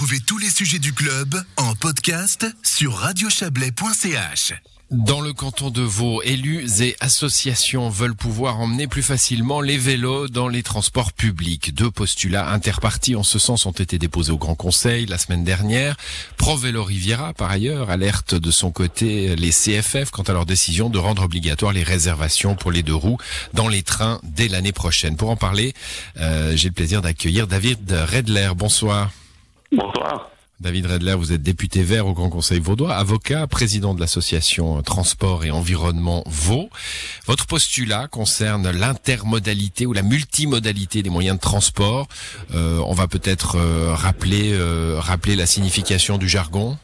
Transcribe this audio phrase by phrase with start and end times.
[0.00, 4.54] Retrouvez tous les sujets du club en podcast sur radiochablais.ch.
[4.90, 10.28] Dans le canton de Vaud, élus et associations veulent pouvoir emmener plus facilement les vélos
[10.28, 11.74] dans les transports publics.
[11.74, 15.96] Deux postulats interpartis en ce sens ont été déposés au Grand Conseil la semaine dernière.
[16.38, 20.88] Pro Vélo Riviera, par ailleurs, alerte de son côté les CFF quant à leur décision
[20.88, 23.18] de rendre obligatoire les réservations pour les deux roues
[23.52, 25.18] dans les trains dès l'année prochaine.
[25.18, 25.74] Pour en parler,
[26.16, 28.52] euh, j'ai le plaisir d'accueillir David Redler.
[28.56, 29.10] Bonsoir.
[29.72, 30.30] Bonsoir.
[30.60, 35.44] David Redler, vous êtes député vert au Grand Conseil vaudois, avocat, président de l'association Transport
[35.44, 36.68] et Environnement Vaud.
[37.26, 42.08] Votre postulat concerne l'intermodalité ou la multimodalité des moyens de transport.
[42.54, 46.76] Euh, on va peut-être euh, rappeler, euh, rappeler la signification du jargon.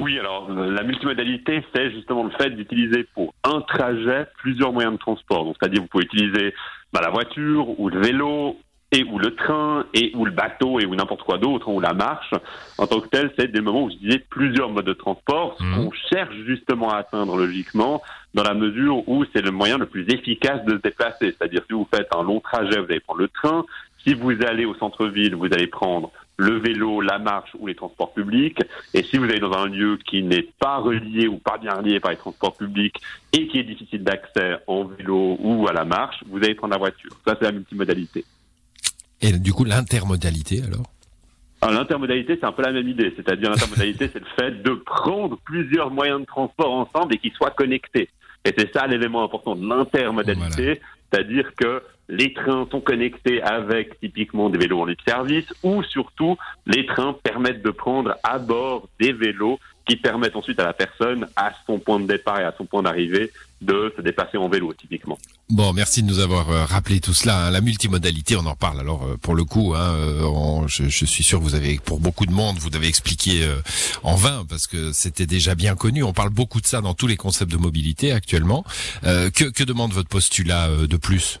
[0.00, 4.98] Oui, alors la multimodalité, c'est justement le fait d'utiliser pour un trajet plusieurs moyens de
[4.98, 5.44] transport.
[5.44, 6.52] Donc, c'est-à-dire vous pouvez utiliser
[6.92, 8.56] bah, la voiture ou le vélo
[8.92, 11.94] et ou le train, et ou le bateau, et ou n'importe quoi d'autre, ou la
[11.94, 12.32] marche,
[12.78, 15.64] en tant que tel, c'est des moments où je disais plusieurs modes de transport, ce
[15.64, 15.74] mmh.
[15.74, 18.02] qu'on cherche justement à atteindre logiquement,
[18.34, 21.34] dans la mesure où c'est le moyen le plus efficace de se déplacer.
[21.36, 23.64] C'est-à-dire, si vous faites un long trajet, vous allez prendre le train.
[24.04, 28.12] Si vous allez au centre-ville, vous allez prendre le vélo, la marche ou les transports
[28.12, 28.58] publics.
[28.94, 32.00] Et si vous allez dans un lieu qui n'est pas relié ou pas bien relié
[32.00, 32.96] par les transports publics
[33.32, 36.78] et qui est difficile d'accès en vélo ou à la marche, vous allez prendre la
[36.78, 37.12] voiture.
[37.26, 38.24] Ça, c'est la multimodalité.
[39.22, 40.86] Et du coup, l'intermodalité, alors
[41.70, 43.12] L'intermodalité, c'est un peu la même idée.
[43.14, 47.50] C'est-à-dire, l'intermodalité, c'est le fait de prendre plusieurs moyens de transport ensemble et qu'ils soient
[47.50, 48.08] connectés.
[48.44, 50.80] Et c'est ça l'élément important de l'intermodalité.
[51.12, 56.36] C'est-à-dire que les trains sont connectés avec typiquement des vélos en libre service ou surtout
[56.66, 59.58] les trains permettent de prendre à bord des vélos
[59.96, 63.30] permettent ensuite à la personne, à son point de départ et à son point d'arrivée,
[63.60, 65.18] de se déplacer en vélo, typiquement.
[65.48, 67.46] Bon, merci de nous avoir euh, rappelé tout cela.
[67.46, 67.50] Hein.
[67.50, 68.80] La multimodalité, on en parle.
[68.80, 72.26] Alors, euh, pour le coup, hein, euh, je, suis sûr que vous avez, pour beaucoup
[72.26, 73.46] de monde, vous avez expliqué
[74.02, 76.02] en vain parce que c'était déjà bien connu.
[76.02, 78.64] On parle beaucoup de ça dans tous les concepts de mobilité actuellement.
[79.02, 81.40] que, que demande votre postulat de plus?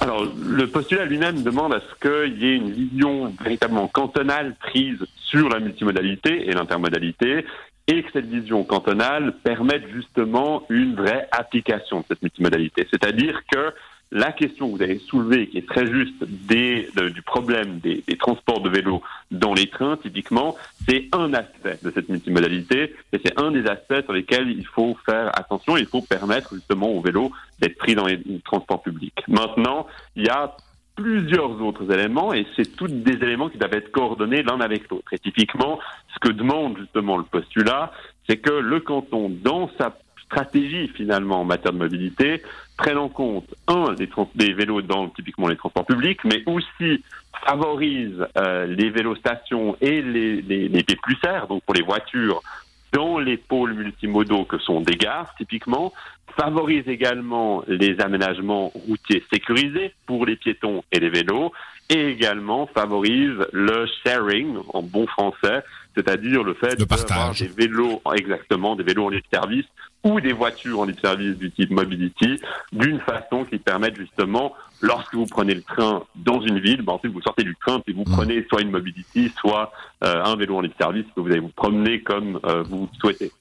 [0.00, 5.04] Alors, le postulat lui-même demande à ce qu'il y ait une vision véritablement cantonale prise
[5.16, 7.46] sur la multimodalité et l'intermodalité,
[7.88, 12.86] et que cette vision cantonale permette justement une vraie application de cette multimodalité.
[12.90, 13.72] C'est-à-dire que
[14.12, 18.16] la question que vous avez soulevée, qui est très juste des, du problème des, des,
[18.16, 20.56] transports de vélos dans les trains, typiquement,
[20.88, 24.96] c'est un aspect de cette multimodalité et c'est un des aspects sur lesquels il faut
[25.04, 25.76] faire attention.
[25.76, 29.24] Il faut permettre justement aux vélos d'être pris dans les transports publics.
[29.28, 30.56] Maintenant, il y a
[30.94, 35.12] plusieurs autres éléments et c'est tous des éléments qui doivent être coordonnés l'un avec l'autre.
[35.12, 35.78] Et typiquement,
[36.14, 37.92] ce que demande justement le postulat,
[38.28, 39.96] c'est que le canton, dans sa
[40.26, 42.42] stratégie finalement en matière de mobilité
[42.76, 43.94] prennent en compte, un,
[44.34, 47.02] les, vélos dans typiquement les transports publics, mais aussi
[47.46, 50.84] favorisent euh, les vélostations et les, les, les
[51.48, 52.42] donc pour les voitures,
[52.92, 55.92] dans les pôles multimodaux que sont des gares typiquement,
[56.38, 61.52] favorise également les aménagements routiers sécurisés pour les piétons et les vélos,
[61.88, 65.62] et également favorise le sharing en bon français,
[65.96, 69.64] c'est-à-dire le fait d'avoir des vélos exactement, des vélos en libre service
[70.04, 72.38] ou des voitures en libre service du type mobility,
[72.72, 77.12] d'une façon qui permette justement, lorsque vous prenez le train dans une ville, ben ensuite
[77.12, 78.12] vous sortez du train et vous mmh.
[78.12, 79.72] prenez soit une mobility, soit
[80.04, 83.32] euh, un vélo en libre service que vous allez vous promener comme euh, vous souhaitez.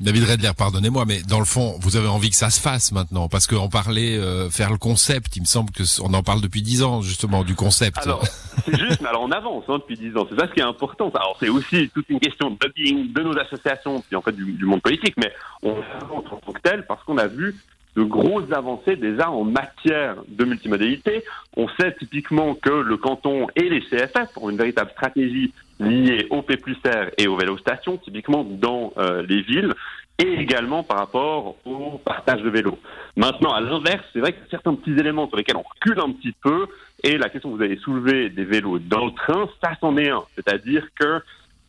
[0.00, 3.28] David Redler, pardonnez-moi, mais dans le fond, vous avez envie que ça se fasse maintenant,
[3.28, 5.36] parce qu'on parlait euh, faire le concept.
[5.36, 7.98] Il me semble que on en parle depuis dix ans justement du concept.
[7.98, 8.24] Alors,
[8.64, 10.26] c'est juste, mais alors on avance hein, depuis dix ans.
[10.28, 11.10] C'est ça ce qui est important.
[11.14, 14.52] Alors c'est aussi toute une question de lobbying de nos associations, puis en fait du,
[14.52, 15.32] du monde politique, mais
[15.62, 17.54] on avance en tant que tel parce qu'on a vu
[17.96, 21.24] de grosses avancées déjà en matière de multimodalité.
[21.56, 26.42] On sait typiquement que le canton et les CFF ont une véritable stratégie liée au
[26.42, 29.74] P R et aux vélostations, typiquement dans euh, les villes,
[30.18, 32.78] et également par rapport au partage de vélos.
[33.16, 36.32] Maintenant, à l'inverse, c'est vrai a certains petits éléments sur lesquels on recule un petit
[36.42, 36.66] peu,
[37.02, 40.10] et la question que vous avez soulevée des vélos dans le train, ça c'en est
[40.10, 40.22] un.
[40.36, 41.20] C'est-à-dire que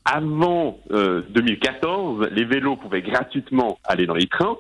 [0.06, 4.58] avant 2014, euh, les vélos pouvaient gratuitement aller dans les trains.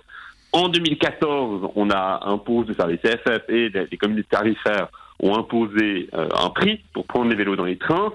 [0.55, 4.87] En 2014, on a imposé, ça, les CFF et les, communautés tarifaires
[5.19, 8.13] ont imposé euh, un prix pour prendre les vélos dans les trains.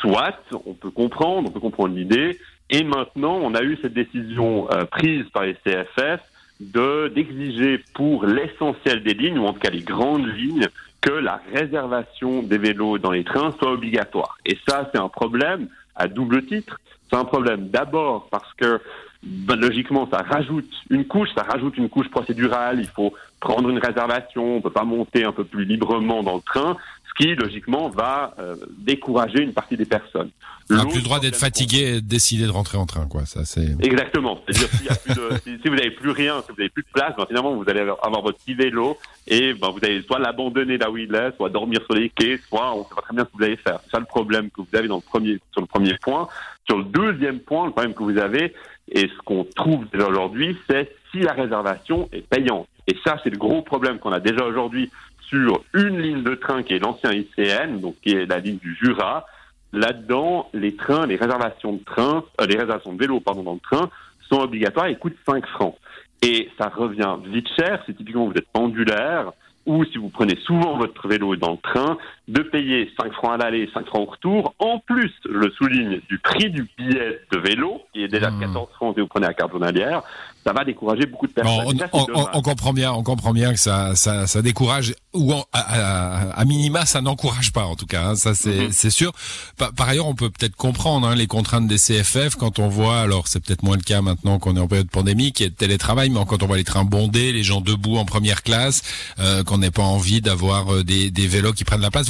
[0.00, 2.38] Soit, on peut comprendre, on peut comprendre l'idée.
[2.70, 6.22] Et maintenant, on a eu cette décision euh, prise par les CFF
[6.58, 10.68] de d'exiger pour l'essentiel des lignes, ou en tout cas les grandes lignes,
[11.02, 14.38] que la réservation des vélos dans les trains soit obligatoire.
[14.46, 16.80] Et ça, c'est un problème à double titre.
[17.10, 18.80] C'est un problème d'abord parce que
[19.24, 22.78] ben, logiquement, ça rajoute une couche, ça rajoute une couche procédurale.
[22.80, 26.42] Il faut prendre une réservation, on peut pas monter un peu plus librement dans le
[26.42, 26.76] train,
[27.08, 30.30] ce qui logiquement va euh, décourager une partie des personnes.
[30.70, 33.26] On n'a plus le droit d'être fatigué et de décider de rentrer en train, quoi.
[33.26, 34.40] Ça, c'est exactement.
[34.48, 37.54] C'est-à-dire si, si, vous n'avez plus rien, si vous n'avez plus de place, ben, finalement
[37.54, 41.14] vous allez avoir votre petit vélo et ben, vous allez soit l'abandonner là où il
[41.14, 43.36] est, soit dormir sur les quais, soit on ne sait pas très bien ce que
[43.36, 43.78] vous allez faire.
[43.84, 46.28] C'est ça le problème que vous avez dans le premier, sur le premier point.
[46.66, 48.54] Sur le deuxième point, le problème que vous avez
[48.90, 52.68] et ce qu'on trouve déjà aujourd'hui, c'est si la réservation est payante.
[52.86, 54.90] Et ça, c'est le gros problème qu'on a déjà aujourd'hui
[55.20, 58.74] sur une ligne de train qui est l'ancien ICN, donc qui est la ligne du
[58.74, 59.26] Jura.
[59.72, 63.60] Là-dedans, les trains, les réservations de train, euh, les réservations de vélo, pardon, dans le
[63.60, 63.90] train,
[64.28, 65.76] sont obligatoires et coûtent 5 francs.
[66.22, 69.32] Et ça revient vite cher si typiquement vous êtes pendulaire
[69.66, 71.96] ou si vous prenez souvent votre vélo dans le train,
[72.28, 76.00] de payer 5 francs à l'aller, 5 francs au retour, en plus, je le souligne,
[76.08, 78.74] du prix du billet de vélo, qui est déjà de 14 mmh.
[78.74, 80.02] francs si vous prenez la carte journalière,
[80.44, 81.78] ça va décourager beaucoup de personnes.
[81.92, 87.00] on, comprend bien, on comprend bien que ça, ça, ça décourage ou à, minima ça
[87.00, 88.08] n'encourage pas en tout cas.
[88.08, 88.90] Hein, ça c'est, mhm.
[88.90, 89.12] sûr.
[89.56, 93.28] Par, ailleurs, on peut peut-être comprendre hein, les contraintes des CFF quand on voit, alors
[93.28, 96.20] c'est peut-être moins le cas maintenant qu'on est en période pandémique et de télétravail, mais
[96.26, 98.82] quand on voit les trains bondés, les gens debout en première classe,
[99.18, 102.08] euh, qu'on n'ait pas envie d'avoir euh, des, des vélos qui prennent la place.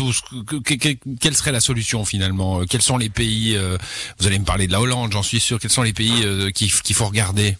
[1.20, 2.64] quelle serait la solution finalement?
[2.64, 3.76] Quels sont les pays euh,
[4.18, 5.58] Vous allez me parler de la Hollande, j'en suis sûr.
[5.60, 7.56] Quels sont les pays qu'il faut regarder?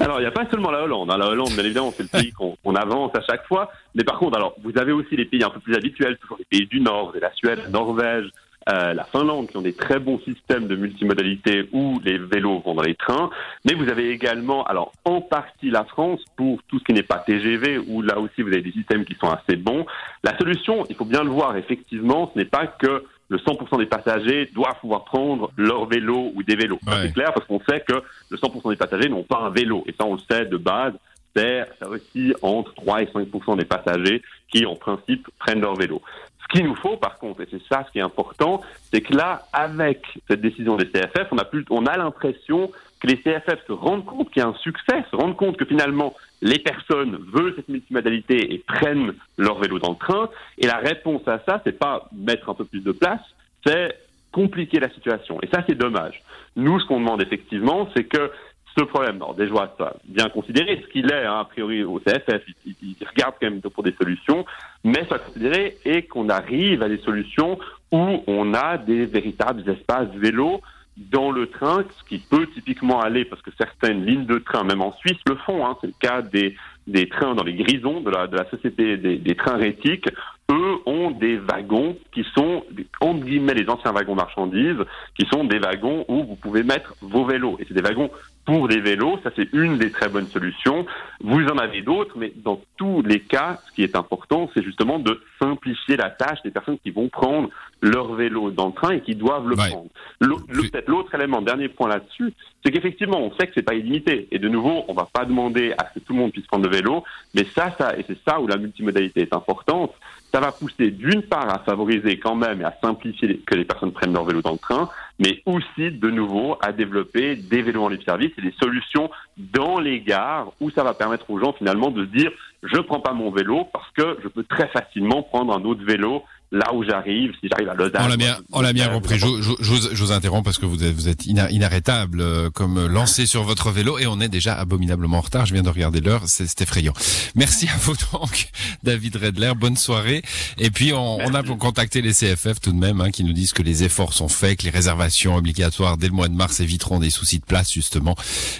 [0.00, 1.10] Alors, il n'y a pas seulement la Hollande.
[1.10, 1.18] Hein.
[1.18, 3.70] La Hollande, bien évidemment, c'est le pays qu'on avance à chaque fois.
[3.94, 6.44] Mais par contre, alors, vous avez aussi les pays un peu plus habituels, toujours les
[6.44, 8.30] pays du Nord, la Suède, la Norvège,
[8.70, 12.74] euh, la Finlande, qui ont des très bons systèmes de multimodalité où les vélos vont
[12.74, 13.30] dans les trains.
[13.64, 17.18] Mais vous avez également, alors, en partie la France pour tout ce qui n'est pas
[17.18, 19.84] TGV, où là aussi vous avez des systèmes qui sont assez bons.
[20.22, 23.86] La solution, il faut bien le voir, effectivement, ce n'est pas que le 100% des
[23.86, 26.78] passagers doivent pouvoir prendre leur vélo ou des vélos.
[26.86, 29.84] C'est clair parce qu'on sait que le 100% des passagers n'ont pas un vélo.
[29.86, 30.92] Et ça, on le sait de base,
[31.34, 34.22] c'est aussi entre 3 et 5% des passagers
[34.52, 36.00] qui, en principe, prennent leur vélo.
[36.42, 38.60] Ce qu'il nous faut, par contre, et c'est ça ce qui est important,
[38.92, 43.06] c'est que là, avec cette décision des CFF, on a, plus, on a l'impression que
[43.06, 46.14] les CFF se rendent compte qu'il y a un succès, se rendent compte que finalement,
[46.42, 50.28] les personnes veulent cette multimodalité et prennent leur vélo dans le train.
[50.58, 53.20] Et la réponse à ça, c'est pas mettre un peu plus de place,
[53.66, 53.96] c'est
[54.32, 55.38] compliquer la situation.
[55.42, 56.22] Et ça, c'est dommage.
[56.56, 58.30] Nous, ce qu'on demande effectivement, c'est que
[58.76, 62.42] ce problème, alors déjà, ça, bien considéré, ce qu'il est, hein, a priori, au CFF,
[62.66, 64.44] il, il, regarde quand même pour des solutions,
[64.82, 67.58] mais soit considéré et qu'on arrive à des solutions
[67.92, 70.60] où on a des véritables espaces vélos
[70.96, 74.80] dans le train, ce qui peut typiquement aller, parce que certaines lignes de train, même
[74.80, 75.66] en Suisse, le font.
[75.66, 76.56] Hein, c'est le cas des,
[76.86, 80.08] des trains dans les grisons de la, de la société des, des trains rétiques.
[80.50, 82.64] Eux ont des wagons qui sont,
[83.00, 84.84] entre guillemets, les anciens wagons marchandises,
[85.18, 87.56] qui sont des wagons où vous pouvez mettre vos vélos.
[87.60, 88.10] Et c'est des wagons
[88.44, 90.84] pour des vélos, ça c'est une des très bonnes solutions.
[91.20, 94.98] Vous en avez d'autres, mais dans tous les cas, ce qui est important, c'est justement
[94.98, 97.48] de simplifier la tâche des personnes qui vont prendre
[97.80, 99.88] leur vélo dans le train et qui doivent le prendre.
[100.20, 104.28] Peut-être l'autre élément, dernier point là-dessus, c'est qu'effectivement, on sait que c'est pas illimité.
[104.30, 106.68] Et de nouveau, on va pas demander à ce que tout le monde puisse prendre
[106.68, 107.02] le vélo,
[107.34, 109.92] mais ça, ça, et c'est ça où la multimodalité est importante,
[110.34, 113.92] ça va pousser d'une part à favoriser quand même et à simplifier que les personnes
[113.92, 117.88] prennent leur vélo dans le train, mais aussi de nouveau à développer des vélos en
[117.88, 121.90] libre service et des solutions dans les gares où ça va permettre aux gens finalement
[121.90, 122.30] de se dire
[122.62, 126.22] je prends pas mon vélo parce que je peux très facilement prendre un autre vélo
[126.54, 128.00] là où j'arrive, si j'arrive à Lausanne.
[128.00, 129.18] On l'a bien, on l'a bien compris.
[129.18, 133.26] Je, je, je, vous interromps parce que vous êtes, vous êtes inarrêtable euh, comme lancé
[133.26, 135.46] sur votre vélo et on est déjà abominablement en retard.
[135.46, 136.92] Je viens de regarder l'heure, c'est effrayant.
[137.34, 138.50] Merci à vous donc,
[138.84, 139.52] David Redler.
[139.56, 140.22] Bonne soirée.
[140.58, 143.52] Et puis on, on a contacté les CFF tout de même, hein, qui nous disent
[143.52, 145.03] que les efforts sont faits, que les réservations
[145.36, 148.16] obligatoires dès le mois de mars éviteront des soucis de place justement.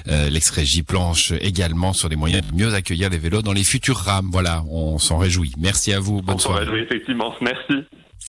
[0.08, 3.96] Euh, J planche également sur les moyens de mieux accueillir les vélos dans les futurs
[3.96, 4.28] rames.
[4.30, 5.52] Voilà, on s'en réjouit.
[5.58, 6.22] Merci à vous.
[6.22, 6.64] Bonne on soirée.
[6.64, 7.34] Réjouit, effectivement.
[7.40, 7.84] Merci.